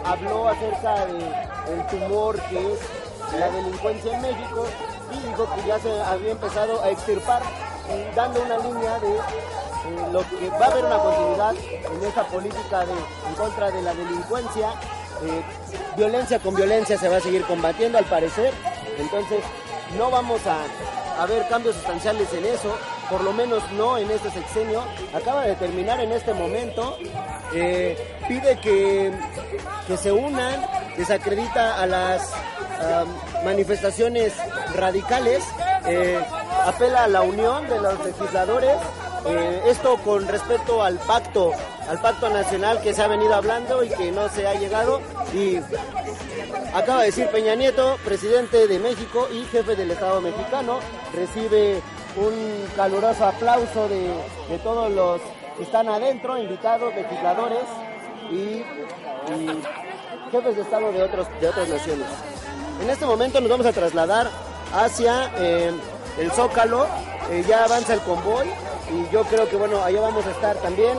habló 0.04 0.48
acerca 0.48 1.06
del 1.06 1.86
tumor 1.86 2.40
que 2.48 2.72
es 2.72 2.78
la 3.38 3.50
delincuencia 3.50 4.14
en 4.14 4.22
México 4.22 4.66
y 5.12 5.28
dijo 5.28 5.48
que 5.54 5.66
ya 5.66 5.78
se 5.78 6.00
había 6.02 6.32
empezado 6.32 6.82
a 6.82 6.90
extirpar, 6.90 7.42
dando 8.14 8.42
una 8.42 8.58
línea 8.58 8.98
de 9.00 9.16
eh, 9.16 10.12
lo 10.12 10.20
que 10.28 10.48
va 10.50 10.66
a 10.66 10.70
haber 10.70 10.84
una 10.84 10.98
continuidad 10.98 11.54
en 11.56 12.06
esta 12.06 12.24
política 12.24 12.86
de, 12.86 12.92
en 12.92 13.34
contra 13.36 13.70
de 13.70 13.82
la 13.82 13.94
delincuencia. 13.94 14.68
Eh, 15.22 15.42
violencia 15.96 16.38
con 16.38 16.54
violencia 16.54 16.96
se 16.96 17.08
va 17.08 17.16
a 17.16 17.20
seguir 17.20 17.44
combatiendo 17.44 17.98
al 17.98 18.04
parecer, 18.04 18.54
entonces 18.98 19.40
no 19.98 20.10
vamos 20.10 20.40
a, 20.46 21.22
a 21.22 21.26
ver 21.26 21.46
cambios 21.48 21.74
sustanciales 21.74 22.32
en 22.32 22.46
eso, 22.46 22.74
por 23.10 23.22
lo 23.22 23.32
menos 23.32 23.62
no 23.72 23.98
en 23.98 24.10
este 24.10 24.30
sexenio. 24.30 24.82
Acaba 25.12 25.44
de 25.44 25.56
terminar 25.56 26.00
en 26.00 26.12
este 26.12 26.32
momento, 26.32 26.96
eh, 27.52 27.98
pide 28.28 28.58
que, 28.60 29.12
que 29.86 29.96
se 29.96 30.12
unan, 30.12 30.64
desacredita 30.96 31.80
a 31.80 31.86
las 31.86 32.32
manifestaciones 33.44 34.32
radicales, 34.74 35.44
eh, 35.86 36.18
apela 36.64 37.04
a 37.04 37.08
la 37.08 37.22
unión 37.22 37.68
de 37.68 37.80
los 37.80 38.04
legisladores, 38.04 38.76
eh, 39.26 39.62
esto 39.66 39.98
con 39.98 40.26
respecto 40.28 40.82
al 40.82 40.98
pacto, 40.98 41.52
al 41.88 42.00
pacto 42.00 42.30
nacional 42.30 42.80
que 42.80 42.94
se 42.94 43.02
ha 43.02 43.08
venido 43.08 43.34
hablando 43.34 43.84
y 43.84 43.88
que 43.90 44.10
no 44.12 44.28
se 44.28 44.46
ha 44.46 44.54
llegado 44.54 45.00
y 45.34 45.58
acaba 46.74 47.00
de 47.00 47.06
decir 47.06 47.26
Peña 47.28 47.54
Nieto, 47.54 47.98
presidente 48.04 48.66
de 48.66 48.78
México 48.78 49.28
y 49.30 49.44
jefe 49.44 49.76
del 49.76 49.90
Estado 49.90 50.20
mexicano, 50.20 50.78
recibe 51.12 51.82
un 52.16 52.66
caluroso 52.76 53.24
aplauso 53.24 53.88
de, 53.88 54.12
de 54.48 54.58
todos 54.62 54.90
los 54.90 55.20
que 55.56 55.62
están 55.64 55.88
adentro, 55.88 56.38
invitados, 56.38 56.94
legisladores 56.94 57.64
y, 58.30 58.64
jefes 60.32 60.56
de 60.56 60.62
Estado 60.62 60.92
de, 60.92 61.02
otros, 61.02 61.26
de 61.40 61.48
otras 61.48 61.68
naciones. 61.68 62.06
En 62.82 62.88
este 62.88 63.04
momento 63.04 63.40
nos 63.40 63.50
vamos 63.50 63.66
a 63.66 63.72
trasladar 63.72 64.30
hacia 64.72 65.30
eh, 65.36 65.72
el 66.18 66.30
Zócalo, 66.30 66.86
eh, 67.30 67.44
ya 67.46 67.64
avanza 67.64 67.94
el 67.94 68.00
convoy 68.00 68.46
y 68.90 69.12
yo 69.12 69.24
creo 69.24 69.48
que 69.48 69.56
bueno, 69.56 69.82
allá 69.82 70.00
vamos 70.00 70.24
a 70.26 70.30
estar 70.30 70.56
también 70.56 70.96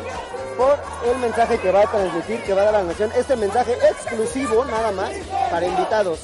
por 0.58 0.78
el 1.10 1.18
mensaje 1.20 1.58
que 1.58 1.72
va 1.72 1.82
a 1.82 1.88
transmitir, 1.88 2.44
que 2.44 2.54
va 2.54 2.62
a 2.62 2.66
dar 2.66 2.74
la 2.74 2.84
nación, 2.84 3.12
este 3.16 3.36
mensaje 3.36 3.74
exclusivo 3.74 4.66
nada 4.66 4.92
más 4.92 5.12
para 5.50 5.66
invitados 5.66 6.20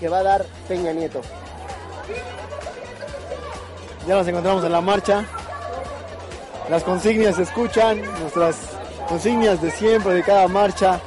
que 0.00 0.08
va 0.08 0.18
a 0.18 0.22
dar 0.22 0.46
Peña 0.66 0.92
Nieto. 0.92 1.20
Ya 4.06 4.14
nos 4.14 4.26
encontramos 4.28 4.64
en 4.64 4.72
la 4.72 4.80
marcha. 4.80 5.24
Las 6.70 6.82
consignas 6.82 7.36
se 7.36 7.42
escuchan, 7.42 8.00
nuestras 8.20 8.56
consignas 9.08 9.60
de 9.62 9.70
siempre, 9.70 10.14
de 10.14 10.22
cada 10.22 10.48
marcha. 10.48 11.00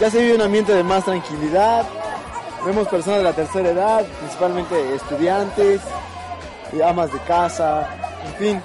Ya 0.00 0.10
se 0.10 0.18
vive 0.20 0.34
un 0.34 0.42
ambiente 0.42 0.74
de 0.74 0.82
más 0.82 1.04
tranquilidad. 1.04 1.86
Vemos 2.64 2.88
personas 2.88 3.18
de 3.18 3.24
la 3.24 3.32
tercera 3.32 3.70
edad, 3.70 4.04
principalmente 4.18 4.94
estudiantes, 4.94 5.80
amas 6.84 7.12
de 7.12 7.18
casa, 7.20 7.88
en 8.26 8.34
fin. 8.34 8.62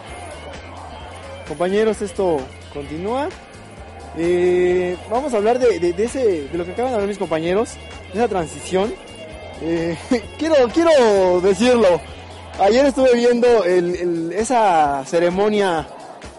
Compañeros, 1.48 2.02
esto 2.02 2.38
continúa. 2.74 3.30
Eh, 4.18 4.98
vamos 5.10 5.34
a 5.34 5.38
hablar 5.38 5.60
de, 5.60 5.80
de- 5.80 5.94
de 5.94 6.04
ese, 6.06 6.48
de 6.48 6.58
lo 6.58 6.66
que 6.66 6.72
acaban 6.72 6.92
de 6.92 6.96
hablar 6.96 7.08
mis 7.10 7.18
compañeros, 7.18 7.74
de 8.14 8.20
esa 8.20 8.28
transición. 8.30 8.94
Eh, 9.62 9.98
quiero, 10.38 10.56
quiero 10.74 11.41
decirlo. 11.41 12.02
Ayer 12.60 12.86
estuve 12.86 13.13
viendo 13.15 13.65
esa 13.65 15.04
ceremonia 15.06 15.86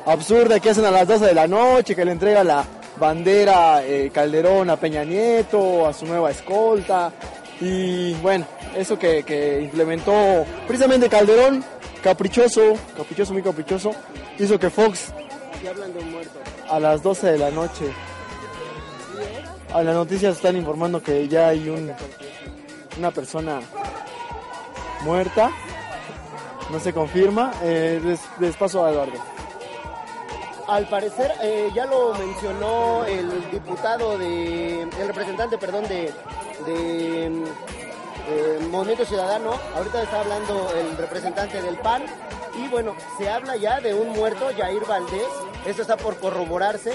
absurda 0.06 0.60
que 0.60 0.70
hacen 0.70 0.86
a 0.86 0.90
las 0.90 1.06
12 1.06 1.26
de 1.26 1.34
la 1.34 1.46
noche, 1.46 1.94
que 1.94 2.04
le 2.04 2.12
entrega 2.12 2.42
la 2.42 2.64
bandera 2.98 3.84
eh, 3.84 4.10
Calderón 4.12 4.70
a 4.70 4.76
Peña 4.76 5.04
Nieto, 5.04 5.86
a 5.86 5.92
su 5.92 6.06
nueva 6.06 6.30
escolta. 6.30 7.12
Y 7.60 8.14
bueno, 8.14 8.46
eso 8.74 8.98
que, 8.98 9.24
que 9.24 9.60
implementó 9.60 10.46
precisamente 10.66 11.08
Calderón, 11.08 11.62
caprichoso, 12.02 12.74
caprichoso, 12.96 13.32
muy 13.34 13.42
caprichoso, 13.42 13.92
hizo 14.38 14.58
que 14.58 14.70
Fox 14.70 15.12
a 16.70 16.80
las 16.80 17.02
12 17.02 17.32
de 17.32 17.38
la 17.38 17.50
noche. 17.50 17.84
A 19.72 19.82
las 19.82 19.94
noticias 19.94 20.36
están 20.36 20.56
informando 20.56 21.02
que 21.02 21.28
ya 21.28 21.48
hay 21.48 21.68
un, 21.68 21.92
una 22.98 23.10
persona 23.10 23.60
muerta. 25.02 25.50
No 26.70 26.80
se 26.80 26.92
confirma. 26.92 27.52
Eh, 27.62 28.00
les, 28.40 28.56
paso 28.56 28.84
a 28.84 28.90
Eduardo. 28.90 29.18
Al 30.66 30.88
parecer, 30.88 31.32
eh, 31.42 31.70
ya 31.74 31.86
lo 31.86 32.12
mencionó 32.14 33.04
el 33.04 33.50
diputado 33.52 34.18
de, 34.18 34.82
el 34.82 35.06
representante, 35.06 35.58
perdón, 35.58 35.86
de, 35.86 36.12
de 36.66 37.26
eh, 38.28 38.58
Movimiento 38.70 39.04
Ciudadano. 39.04 39.52
Ahorita 39.76 40.02
está 40.02 40.20
hablando 40.20 40.68
el 40.74 40.96
representante 40.96 41.62
del 41.62 41.76
PAN. 41.76 42.02
Y 42.56 42.68
bueno, 42.68 42.96
se 43.18 43.30
habla 43.30 43.56
ya 43.56 43.80
de 43.80 43.94
un 43.94 44.08
muerto, 44.08 44.48
Jair 44.56 44.84
Valdés. 44.86 45.28
Esto 45.66 45.82
está 45.82 45.96
por 45.96 46.16
corroborarse. 46.16 46.92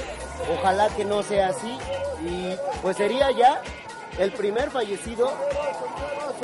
Ojalá 0.57 0.89
que 0.89 1.05
no 1.05 1.23
sea 1.23 1.49
así. 1.49 1.77
Y 2.25 2.55
pues 2.81 2.97
sería 2.97 3.31
ya 3.31 3.61
el 4.21 4.31
primer 4.33 4.69
fallecido 4.69 5.31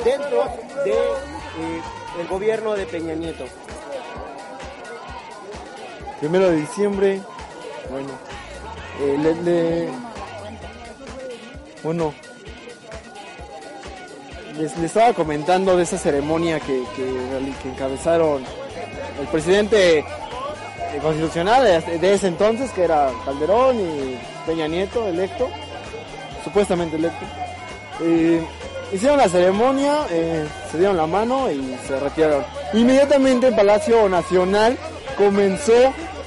dentro 0.04 0.44
de 0.84 0.90
eh, 0.90 2.26
gobierno 2.28 2.74
de 2.74 2.86
Peña 2.86 3.14
Nieto. 3.14 3.44
Primero 6.18 6.50
de 6.50 6.56
diciembre. 6.56 7.20
Bueno. 7.88 8.08
eh, 9.00 9.34
le, 9.44 9.88
bueno. 11.84 12.12
Les, 14.56 14.76
estaba 14.78 15.12
comentando 15.12 15.76
de 15.76 15.84
esa 15.84 15.98
ceremonia 15.98 16.58
que, 16.58 16.82
que, 16.96 17.68
encabezaron 17.68 18.42
el 19.20 19.26
presidente 19.28 19.98
eh, 20.00 20.04
constitucional 21.00 21.62
de 21.84 22.12
ese 22.14 22.26
entonces, 22.26 22.72
que 22.72 22.82
era 22.82 23.12
Calderón 23.24 23.78
y 23.78 24.18
Peña 24.46 24.66
Nieto, 24.66 25.06
electo, 25.06 25.48
supuestamente 26.42 26.96
electo. 26.96 27.24
Hicieron 28.92 29.18
la 29.18 29.28
ceremonia, 29.28 30.06
eh, 30.10 30.46
se 30.70 30.78
dieron 30.78 30.96
la 30.96 31.06
mano 31.06 31.50
y 31.50 31.76
se 31.86 31.98
retiraron. 32.00 32.44
Inmediatamente 32.72 33.48
en 33.48 33.56
Palacio 33.56 34.08
Nacional 34.08 34.78
comenzó 35.16 35.74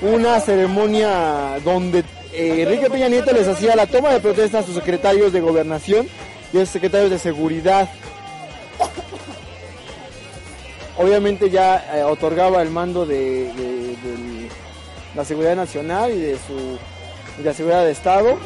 una 0.02 0.40
ceremonia 0.40 1.58
donde 1.64 2.00
eh, 2.34 2.62
Enrique 2.64 2.90
Peña 2.90 3.08
Nieto 3.10 3.32
les 3.32 3.48
hacía 3.48 3.76
la 3.76 3.88
toma 3.88 4.10
de 4.10 4.20
protesta 4.20 4.60
a 4.60 4.64
sus 4.64 4.76
secretarios 4.76 5.34
de 5.34 5.42
gobernación 5.42 6.08
y 6.54 6.58
a 6.58 6.62
sus 6.62 6.70
secretarios 6.70 7.10
de 7.10 7.18
seguridad. 7.20 7.90
Obviamente 10.98 11.50
ya 11.50 11.84
eh, 11.96 12.04
otorgaba 12.04 12.62
el 12.62 12.70
mando 12.70 13.06
de, 13.06 13.46
de- 13.54 13.96
de 13.96 14.50
la 15.16 15.26
seguridad 15.26 15.56
nacional 15.56 16.12
y 16.12 16.20
de 16.20 16.36
su 16.36 16.78
y 17.40 17.44
la 17.44 17.54
seguridad 17.54 17.86
de 17.86 17.92
Estado. 17.92 18.38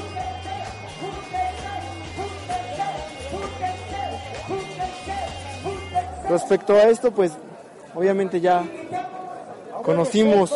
Respecto 6.29 6.73
a 6.75 6.83
esto, 6.83 7.11
pues 7.11 7.31
obviamente 7.93 8.41
ya 8.41 8.63
conocimos 9.83 10.51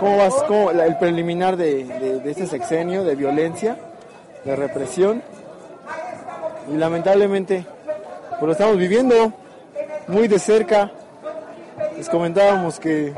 cómo 0.00 0.16
va 0.18 0.28
cómo 0.46 0.72
la- 0.72 0.86
el 0.86 0.96
preliminar 0.98 1.56
de, 1.56 2.22
este 2.24 2.46
sexenio 2.46 3.04
de 3.04 3.14
violencia, 3.14 3.76
de 4.44 4.56
represión. 4.56 5.22
Y 6.72 6.76
lamentablemente, 6.76 7.64
pues 8.30 8.42
lo 8.42 8.52
estamos 8.52 8.76
viviendo 8.78 9.32
muy 10.08 10.28
de 10.28 10.38
cerca. 10.38 10.90
Les 11.96 12.08
comentábamos 12.08 12.80
que 12.80 13.12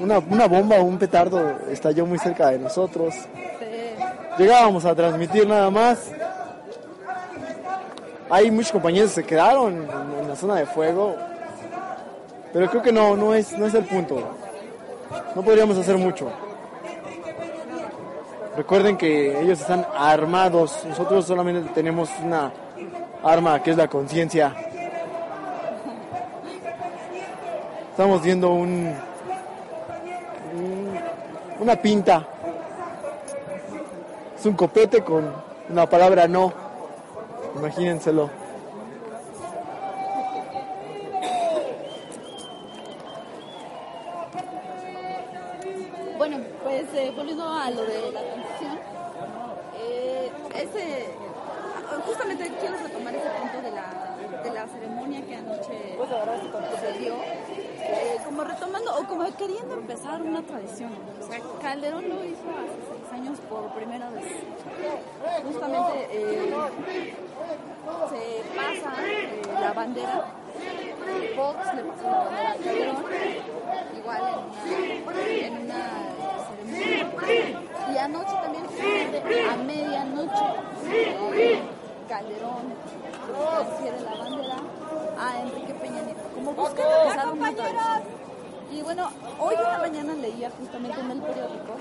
una, 0.00 0.18
una 0.18 0.46
bomba 0.46 0.76
o 0.76 0.84
un 0.84 0.98
petardo 0.98 1.58
estalló 1.70 2.06
muy 2.06 2.18
cerca 2.18 2.50
de 2.50 2.58
nosotros. 2.58 3.14
Llegábamos 4.38 4.84
a 4.84 4.94
transmitir 4.94 5.46
nada 5.46 5.70
más. 5.70 6.10
Hay 8.30 8.50
muchos 8.50 8.72
compañeros 8.72 9.10
que 9.10 9.16
se 9.22 9.24
quedaron 9.26 9.86
la 10.32 10.36
zona 10.36 10.54
de 10.56 10.64
fuego. 10.66 11.14
Pero 12.54 12.70
creo 12.70 12.82
que 12.82 12.90
no, 12.92 13.14
no 13.16 13.34
es, 13.34 13.52
no 13.58 13.66
es 13.66 13.74
el 13.74 13.84
punto. 13.84 14.16
No 15.34 15.42
podríamos 15.42 15.76
hacer 15.76 15.98
mucho. 15.98 16.30
Recuerden 18.56 18.96
que 18.96 19.38
ellos 19.42 19.60
están 19.60 19.86
armados. 19.94 20.84
Nosotros 20.88 21.26
solamente 21.26 21.68
tenemos 21.74 22.08
una 22.22 22.50
arma 23.22 23.62
que 23.62 23.72
es 23.72 23.76
la 23.76 23.88
conciencia. 23.88 24.54
Estamos 27.90 28.22
viendo 28.22 28.50
un, 28.52 28.94
un- 30.54 30.98
una 31.60 31.76
pinta. 31.76 32.26
Es 34.38 34.46
un 34.46 34.54
copete 34.54 35.02
con 35.04 35.30
una 35.68 35.86
palabra 35.86 36.26
no. 36.26 36.52
Imagínenselo. 37.54 38.30
Bueno, 46.18 46.38
pues 46.62 46.84
eh, 46.94 47.12
volviendo 47.16 47.48
a 47.48 47.70
lo 47.70 47.82
de 47.84 48.12
la 48.12 48.20
transición, 48.20 48.78
eh, 49.76 50.30
ese, 50.54 51.06
justamente 52.06 52.50
quiero 52.60 52.76
retomar 52.82 53.14
ese 53.14 53.28
punto 53.30 53.62
de 53.62 53.70
la, 53.72 54.42
de 54.42 54.50
que 55.20 55.36
anoche 55.36 55.98
se 56.80 56.98
dio, 56.98 57.14
eh, 57.14 58.16
como 58.24 58.44
retomando 58.44 58.96
o 58.98 59.04
como 59.06 59.24
queriendo 59.36 59.74
empezar 59.74 60.22
una 60.22 60.42
tradición. 60.42 60.90
Calderón 61.60 62.08
lo 62.08 62.24
hizo 62.24 62.48
hace 62.50 62.78
seis 62.88 63.12
años 63.12 63.38
por 63.48 63.70
primera 63.74 64.08
vez. 64.10 64.24
Justamente 65.44 66.08
eh, 66.10 66.54
se 68.08 68.42
pasa 68.56 68.92
eh, 69.04 69.42
la 69.60 69.72
bandera, 69.72 70.26
Fox 71.36 71.74
le 71.74 71.82
pasó 71.82 72.08
la 72.08 72.24
bandera 72.24 72.50
a 72.50 72.56
Calderón, 72.56 73.04
igual 73.96 74.22
en 75.28 75.52
una, 75.62 75.82
una 76.64 76.80
ceremonia. 76.84 77.60
Y 77.92 77.98
anoche 77.98 78.34
también, 78.42 78.64
a 79.50 79.56
medianoche, 79.56 80.46
eh, 81.34 81.62
Calderón 82.08 82.74
transfiere 83.32 84.00
la 84.00 84.14
bandera 84.14 84.51
a 85.22 85.40
Enrique 85.40 85.74
Peña 85.74 86.02
Nieto, 86.02 86.20
como 86.34 86.52
buscando 86.52 86.94
empezar 87.04 87.30
una 87.32 87.52
tradición. 87.52 88.22
Y 88.72 88.82
bueno, 88.82 89.08
hoy 89.38 89.54
en 89.54 89.62
la 89.62 89.78
mañana 89.78 90.14
leía 90.14 90.50
justamente 90.58 90.98
en 91.00 91.10
el 91.10 91.20
periódico 91.20 91.74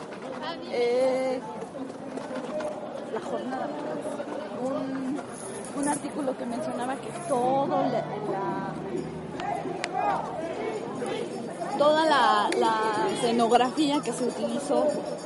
eh, 0.72 1.40
la 3.14 3.20
jornada, 3.22 3.68
un, 4.62 5.20
un 5.82 5.88
artículo 5.88 6.38
que 6.38 6.46
mencionaba 6.46 6.96
que 6.98 7.10
todo 7.30 7.68
la, 7.84 8.04
la- 8.32 8.74
toda 11.78 12.06
la, 12.06 12.50
la 12.60 12.76
escenografía 13.14 14.02
que 14.02 14.12
se 14.14 14.26
utilizó 14.26 14.86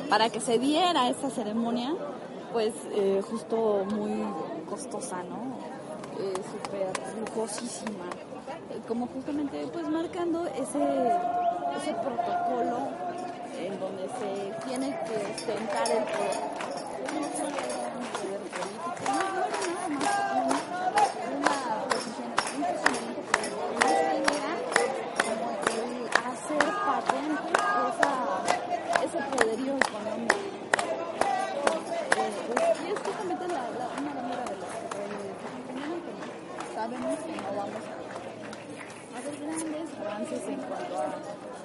para 0.10 0.30
que 0.30 0.39
se 0.39 0.58
diera 0.60 1.10
esta 1.10 1.30
ceremonia, 1.30 1.93
pues 2.54 2.73
eh, 2.91 3.21
justo 3.30 3.84
muy 3.93 4.23
costosa, 4.69 5.17
¿no? 5.23 5.75
Eh, 6.17 6.34
Súper 6.51 6.91
lujosísima. 7.19 8.06
Eh, 8.71 8.80
como 8.88 9.08
justamente 9.08 9.67
pues 9.71 9.88
marcando 9.89 10.45
ese, 10.47 10.84
ese 11.78 11.93
protocolo 11.95 12.88
en 13.60 13.80
donde 13.80 14.08
se 14.19 14.67
tiene 14.67 14.97
que 15.06 15.15
ostentar 15.34 15.89
el 15.89 16.04
poder. 16.04 16.65
Esa, 27.86 28.12
ese 29.04 29.19
poderío 29.38 29.73
económico. 29.78 30.36
Eh, 32.17 32.32
pues, 32.54 32.80
y 32.82 32.91
es 32.91 32.99
justamente 32.99 33.47
la, 33.47 33.54
la, 33.54 33.88
una 33.99 34.13
de 34.13 34.25
sabemos 36.86 37.17
que 37.17 37.32
no 37.32 37.50
vamos 37.58 37.82
a, 37.82 39.21
ver 39.26 39.36
grandes 39.41 39.89
avances 40.00 40.41
en 40.48 40.60
cuanto 40.69 40.98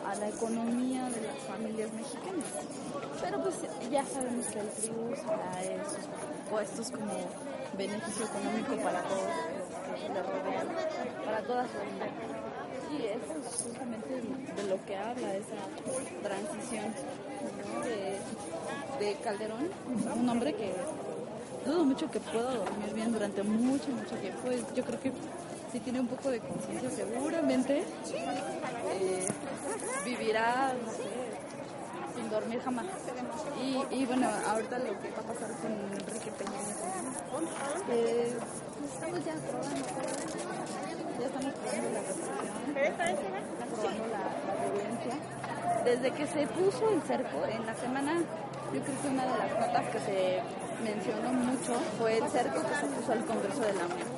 a, 0.06 0.14
la 0.14 0.28
economía 0.28 1.10
de 1.10 1.20
las 1.20 1.38
familias 1.46 1.92
mexicanas. 1.92 2.46
Pero 3.20 3.42
pues 3.42 3.56
ya 3.90 4.04
sabemos 4.06 4.46
que 4.46 4.60
el 4.60 4.68
tribu 4.70 5.14
será 5.14 5.62
esos 5.62 6.08
puestos 6.48 6.90
como 6.90 7.12
beneficio 7.76 8.24
económico 8.24 8.76
para 8.82 9.02
todos 9.02 9.28
los 10.08 10.26
que 10.26 11.24
para 11.24 11.42
toda 11.42 11.64
su 11.64 11.78
vida. 11.84 12.08
Y 12.90 13.06
eso 13.06 13.38
es 13.38 13.62
justamente 13.62 14.08
de 14.56 14.68
lo 14.68 14.84
que 14.86 14.96
habla 14.96 15.36
esa 15.36 15.60
transición 16.22 16.94
de, 17.84 19.04
de 19.04 19.14
Calderón, 19.16 19.68
un 20.16 20.28
hombre 20.28 20.54
que 20.54 20.72
dudo 21.64 21.84
mucho 21.84 22.10
que 22.10 22.20
pueda 22.20 22.54
dormir 22.54 22.94
bien 22.94 23.12
durante 23.12 23.42
mucho, 23.42 23.88
mucho 23.90 24.16
tiempo. 24.16 24.48
Yo 24.74 24.84
creo 24.84 25.00
que 25.00 25.12
si 25.72 25.80
tiene 25.80 26.00
un 26.00 26.08
poco 26.08 26.30
de 26.30 26.40
conciencia, 26.40 26.90
seguramente 26.90 27.84
eh, 28.90 29.26
vivirá, 30.04 30.74
no 30.84 30.90
sé, 30.90 31.04
sin 32.16 32.30
dormir 32.30 32.60
jamás. 32.62 32.86
Y, 33.62 33.94
y 33.94 34.06
bueno, 34.06 34.28
ahorita 34.48 34.78
lo 34.78 34.98
que 35.00 35.10
va 35.10 35.18
a 35.18 35.32
pasar 35.32 35.50
con 35.60 35.72
Enrique 35.72 36.32
Peña 36.32 36.60
Nieto, 36.64 36.84
eh, 37.90 38.36
pues 38.78 38.92
estamos 38.94 39.24
ya 39.24 39.34
probando, 39.34 39.86
ya 41.20 41.26
estamos 41.26 41.52
probando 41.54 41.90
la. 44.08 44.20
Desde 45.84 46.10
que 46.10 46.26
se 46.26 46.46
puso 46.48 46.90
el 46.90 47.00
cerco, 47.02 47.44
en 47.46 47.64
la 47.64 47.74
semana, 47.74 48.12
yo 48.72 48.80
creo 48.82 49.02
que 49.02 49.08
una 49.08 49.24
de 49.24 49.38
las 49.38 49.58
notas 49.58 49.88
que 49.90 50.00
se 50.00 50.42
mencionó 50.82 51.32
mucho 51.32 51.74
fue 51.98 52.18
el 52.18 52.28
cerco 52.30 52.60
que 52.62 52.74
se 52.74 52.86
puso 52.86 53.12
al 53.12 53.24
Congreso 53.24 53.60
de 53.60 53.72
la 53.74 53.84
Unión. 53.84 54.08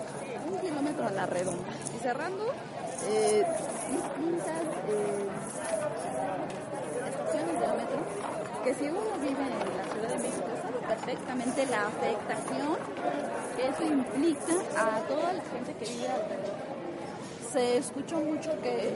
Un 0.52 0.58
kilómetro 0.60 1.06
a 1.06 1.10
la 1.10 1.26
redonda. 1.26 1.72
Y 1.94 1.98
cerrando 1.98 2.44
eh, 3.08 3.44
distintas 3.90 4.62
eh, 4.88 5.28
estaciones 7.08 7.60
del 7.60 7.72
metro, 7.76 8.00
que 8.64 8.74
si 8.74 8.84
uno 8.84 9.18
vive 9.20 9.42
en 9.42 9.76
la 9.76 9.84
Ciudad 9.92 10.08
de 10.08 10.18
México 10.18 10.48
sabe 10.62 10.78
perfectamente 10.86 11.66
la 11.66 11.86
afectación 11.86 12.76
que 13.56 13.68
eso 13.68 13.84
implica 13.84 14.54
a 14.76 15.00
toda 15.08 15.32
la 15.32 15.42
gente 15.42 15.74
que 15.74 15.84
vive 15.84 16.08
alrededor. 16.08 16.72
Se 17.52 17.76
escuchó 17.76 18.16
mucho 18.18 18.50
que 18.62 18.94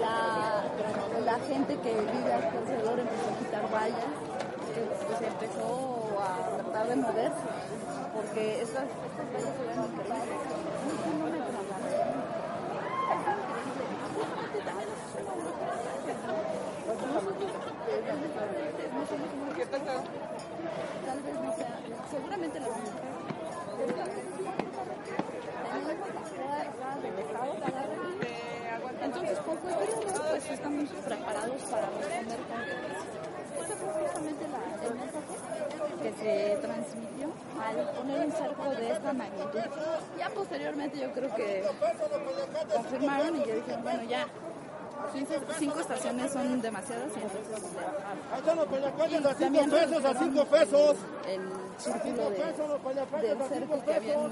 la, 0.00 0.64
la 1.24 1.38
gente 1.40 1.76
que 1.78 1.90
vive 1.90 2.32
alrededor 2.32 3.00
empezó 3.00 3.30
a 3.30 3.38
quitar 3.38 3.72
vallas, 3.72 4.13
que 5.18 5.26
pues, 5.26 5.32
empezó 5.32 6.18
a 6.20 6.28
tratar 6.56 6.88
de 6.88 6.96
moverse, 6.96 7.46
porque 8.14 8.62
estas, 8.62 8.84
estas 8.84 9.26
vallas 9.32 9.54
se 9.56 9.64
increíbles. 9.64 10.44
Tal 21.06 21.20
vez 21.20 21.34
no 21.34 21.56
sea, 21.56 21.78
seguramente 22.10 22.60
la 22.60 22.68
vamos 22.68 22.88
a 22.88 22.92
hacer. 22.92 23.14
Entonces, 29.02 29.38
poco 29.38 29.68
a 29.68 29.78
poco, 29.78 30.28
pues 30.30 30.50
estamos 30.50 30.88
preparados 31.04 31.62
para 31.62 31.86
responder 31.90 32.38
con 32.48 32.60
Esa 33.64 33.76
fue 33.76 33.88
justamente 34.02 34.44
la, 34.48 34.58
al 36.74 37.90
poner 37.90 38.26
un 38.26 38.32
cerco 38.32 38.70
de 38.70 38.90
esta 38.90 39.12
magnitud. 39.12 39.60
Ya 40.18 40.30
posteriormente 40.30 40.98
yo 40.98 41.12
creo 41.12 41.34
que 41.34 41.64
confirmaron 42.74 43.36
y 43.36 43.44
ya 43.44 43.54
dijeron, 43.54 43.82
bueno, 43.82 44.02
ya, 44.04 44.26
cinco, 45.12 45.34
cinco 45.58 45.80
estaciones 45.80 46.32
son 46.32 46.60
demasiadas 46.60 47.12
y 47.16 47.20
entonces 49.14 49.40
Y 49.40 49.42
también 49.42 49.70
pesos, 49.70 50.04
a 50.04 50.14
cinco 50.18 50.44
pesos. 50.46 50.96
el 51.26 51.40
círculo 51.78 52.30
de, 52.30 53.26
del 53.28 53.42
cerco 53.48 53.84
que 53.84 53.94
habían 53.94 54.20
eh, 54.20 54.30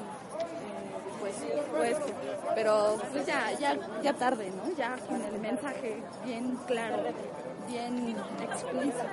pues 1.20 1.34
puesto. 1.76 2.12
Pero 2.54 3.00
pues 3.12 3.26
ya, 3.26 3.52
ya, 3.58 3.76
ya 4.02 4.12
tarde, 4.14 4.50
¿no? 4.50 4.74
Ya 4.76 4.96
con 5.08 5.22
el 5.22 5.38
mensaje 5.40 6.02
bien 6.24 6.58
claro, 6.66 6.96
bien 7.68 8.16
explícito 8.40 9.04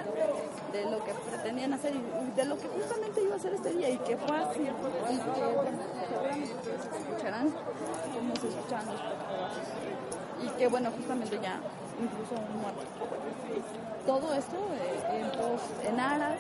de 0.72 0.92
lo 0.92 1.04
que 1.04 1.14
pretendían 1.14 1.74
hacer 1.74 1.94
y 1.96 2.36
de 2.36 2.46
lo 2.46 2.58
que 2.58 2.68
justamente 2.68 3.22
iba 3.24 3.34
a 3.34 3.38
hacer 3.38 3.54
este 3.54 3.74
día 3.74 3.90
y 3.90 3.98
que 3.98 4.18
fue 4.18 4.38
así. 4.38 4.62
Y 4.62 5.18
que 5.18 6.98
escucharán 6.98 7.50
cómo 7.50 8.36
se 8.36 8.48
escuchaban 8.48 8.86
los 8.88 9.02
portavoces. 9.02 9.68
Y 10.44 10.48
que 10.58 10.68
bueno, 10.68 10.92
justamente 10.92 11.40
ya 11.42 11.60
incluso 12.00 12.36
muerto. 12.62 12.86
Todo 14.06 14.34
esto 14.34 14.56
eh, 14.74 15.22
en, 15.22 15.32
pos, 15.32 15.62
en 15.84 16.00
aras 16.00 16.40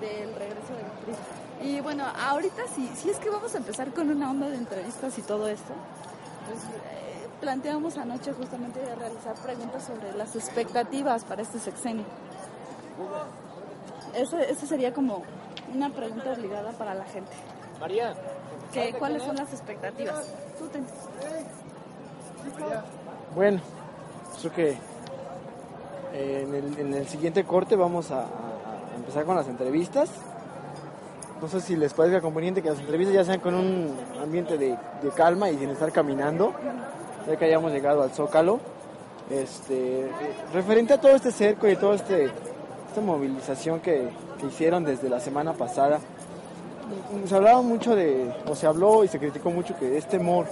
de 0.00 0.06
del 0.06 0.34
regreso 0.34 0.74
del 0.74 1.14
PRI. 1.60 1.68
Y 1.68 1.80
bueno, 1.80 2.04
ahorita 2.16 2.62
sí, 2.72 2.88
si 2.94 3.10
es 3.10 3.18
que 3.18 3.30
vamos 3.30 3.52
a 3.54 3.58
empezar 3.58 3.92
con 3.92 4.08
una 4.10 4.30
onda 4.30 4.48
de 4.48 4.56
entrevistas 4.56 5.18
y 5.18 5.22
todo 5.22 5.48
esto, 5.48 5.74
pues 6.48 6.62
eh, 6.64 7.28
planteamos 7.40 7.96
anoche 7.98 8.32
justamente 8.32 8.80
de 8.80 8.94
realizar 8.94 9.34
preguntas 9.36 9.84
sobre 9.84 10.12
las 10.16 10.34
expectativas 10.36 11.24
para 11.24 11.42
este 11.42 11.58
sexenio. 11.58 12.04
Eso, 14.14 14.38
eso 14.38 14.66
sería 14.66 14.92
como 14.92 15.22
una 15.74 15.90
pregunta 15.90 16.32
obligada 16.32 16.72
para 16.72 16.94
la 16.94 17.04
gente. 17.04 17.30
María. 17.80 18.14
Que, 18.72 18.92
¿Cuáles 18.94 19.22
son 19.22 19.36
las 19.36 19.52
expectativas? 19.52 20.34
Tú 20.58 20.66
ten- 20.68 20.86
Bueno, 23.34 23.60
creo 24.40 24.52
que 24.52 24.70
eh, 26.12 26.44
en, 26.46 26.54
el, 26.54 26.78
en 26.78 26.94
el 26.94 27.08
siguiente 27.08 27.44
corte 27.44 27.76
vamos 27.76 28.10
a, 28.10 28.20
a- 28.22 28.24
a 28.24 28.96
empezar 28.96 29.24
con 29.24 29.36
las 29.36 29.46
entrevistas. 29.48 30.10
No 31.40 31.46
sé 31.48 31.60
si 31.60 31.76
les 31.76 31.94
parezca 31.94 32.20
conveniente 32.20 32.62
que 32.62 32.70
las 32.70 32.80
entrevistas 32.80 33.14
ya 33.14 33.24
sean 33.24 33.40
con 33.40 33.54
un 33.54 33.94
ambiente 34.20 34.58
de, 34.58 34.76
calma 35.14 35.50
y 35.50 35.56
sin 35.56 35.70
estar 35.70 35.92
caminando, 35.92 36.52
ya 37.28 37.36
que 37.36 37.44
hayamos 37.44 37.72
llegado 37.72 38.02
al 38.02 38.10
Zócalo. 38.10 38.58
Este, 39.30 40.08
referente 40.52 40.94
a 40.94 41.00
todo 41.00 41.14
este 41.14 41.30
cerco 41.30 41.68
y 41.68 41.76
toda 41.76 41.94
este, 41.94 42.24
esta 42.24 43.00
movilización 43.00 43.80
que, 43.80 44.08
hicieron 44.48 44.84
desde 44.84 45.08
la 45.08 45.18
semana 45.18 45.52
pasada, 45.52 45.98
se 47.26 47.34
hablaba 47.34 47.60
mucho 47.60 47.96
de, 47.96 48.32
o 48.46 48.54
se 48.54 48.66
habló 48.66 49.02
y 49.02 49.08
se 49.08 49.18
criticó 49.18 49.50
mucho 49.50 49.76
que 49.76 49.98
es 49.98 50.08
temor. 50.08 50.46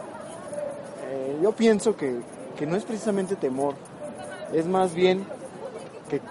Eh, 1.08 1.38
yo 1.40 1.52
pienso 1.52 1.96
que, 1.96 2.20
que 2.58 2.66
no 2.66 2.76
es 2.76 2.84
precisamente 2.84 3.36
temor, 3.36 3.74
es 4.52 4.66
más 4.66 4.94
bien 4.94 5.24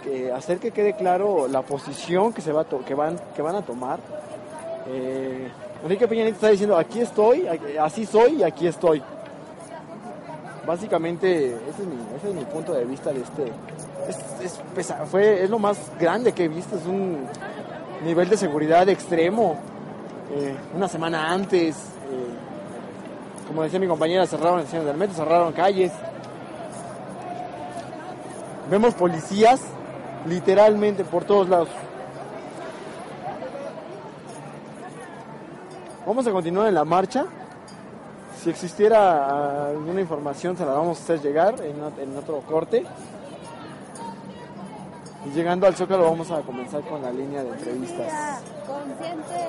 que, 0.03 0.31
hacer 0.31 0.59
que 0.59 0.71
quede 0.71 0.95
claro 0.95 1.47
la 1.47 1.61
posición 1.61 2.33
que 2.33 2.41
se 2.41 2.51
va 2.51 2.65
que 2.65 2.95
van 2.95 3.19
que 3.35 3.41
van 3.41 3.55
a 3.55 3.61
tomar. 3.61 3.99
Eh, 4.87 5.49
Enrique 5.83 6.07
Peña 6.07 6.23
Nieto 6.23 6.35
está 6.35 6.49
diciendo 6.49 6.77
aquí 6.77 7.01
estoy, 7.01 7.47
así 7.79 8.05
soy 8.05 8.35
y 8.35 8.43
aquí 8.43 8.67
estoy. 8.67 9.01
Básicamente 10.65 11.47
ese 11.47 12.29
es 12.29 12.33
mi, 12.33 12.43
punto 12.45 12.73
de 12.73 12.85
vista 12.85 13.11
de 13.11 13.21
este. 13.21 13.51
Es, 14.07 14.59
es 14.79 14.93
fue, 15.09 15.43
es 15.43 15.49
lo 15.49 15.59
más 15.59 15.77
grande 15.99 16.31
que 16.31 16.45
he 16.45 16.47
visto, 16.47 16.75
es 16.75 16.85
un 16.85 17.27
nivel 18.03 18.29
de 18.29 18.37
seguridad 18.37 18.87
extremo. 18.89 19.57
Eh, 20.33 20.55
una 20.75 20.87
semana 20.87 21.31
antes, 21.31 21.75
eh, 21.75 23.47
como 23.47 23.63
decía 23.63 23.79
mi 23.79 23.87
compañera, 23.87 24.25
cerraron 24.25 24.59
estaciones 24.59 24.87
del 24.87 24.97
metro, 24.97 25.15
cerraron 25.15 25.53
calles. 25.53 25.91
Vemos 28.69 28.95
policías 28.95 29.61
literalmente 30.27 31.03
por 31.03 31.25
todos 31.25 31.47
lados. 31.47 31.69
Vamos 36.05 36.27
a 36.27 36.31
continuar 36.31 36.67
en 36.67 36.75
la 36.75 36.85
marcha. 36.85 37.25
Si 38.41 38.49
existiera 38.49 39.69
alguna 39.69 40.01
información, 40.01 40.55
se 40.55 40.65
la 40.65 40.73
vamos 40.73 40.99
a 40.99 41.03
hacer 41.03 41.21
llegar 41.21 41.55
en, 41.61 41.81
ot- 41.81 41.99
en 41.99 42.15
otro 42.17 42.41
corte. 42.41 42.85
Y 45.25 45.29
llegando 45.29 45.65
al 45.65 45.75
Zócalo, 45.75 46.03
vamos 46.03 46.29
a 46.29 46.41
comenzar 46.41 46.81
con 46.83 47.01
la 47.01 47.11
línea 47.11 47.43
de 47.43 47.49
entrevistas. 47.49 48.41
Consciente 48.67 49.47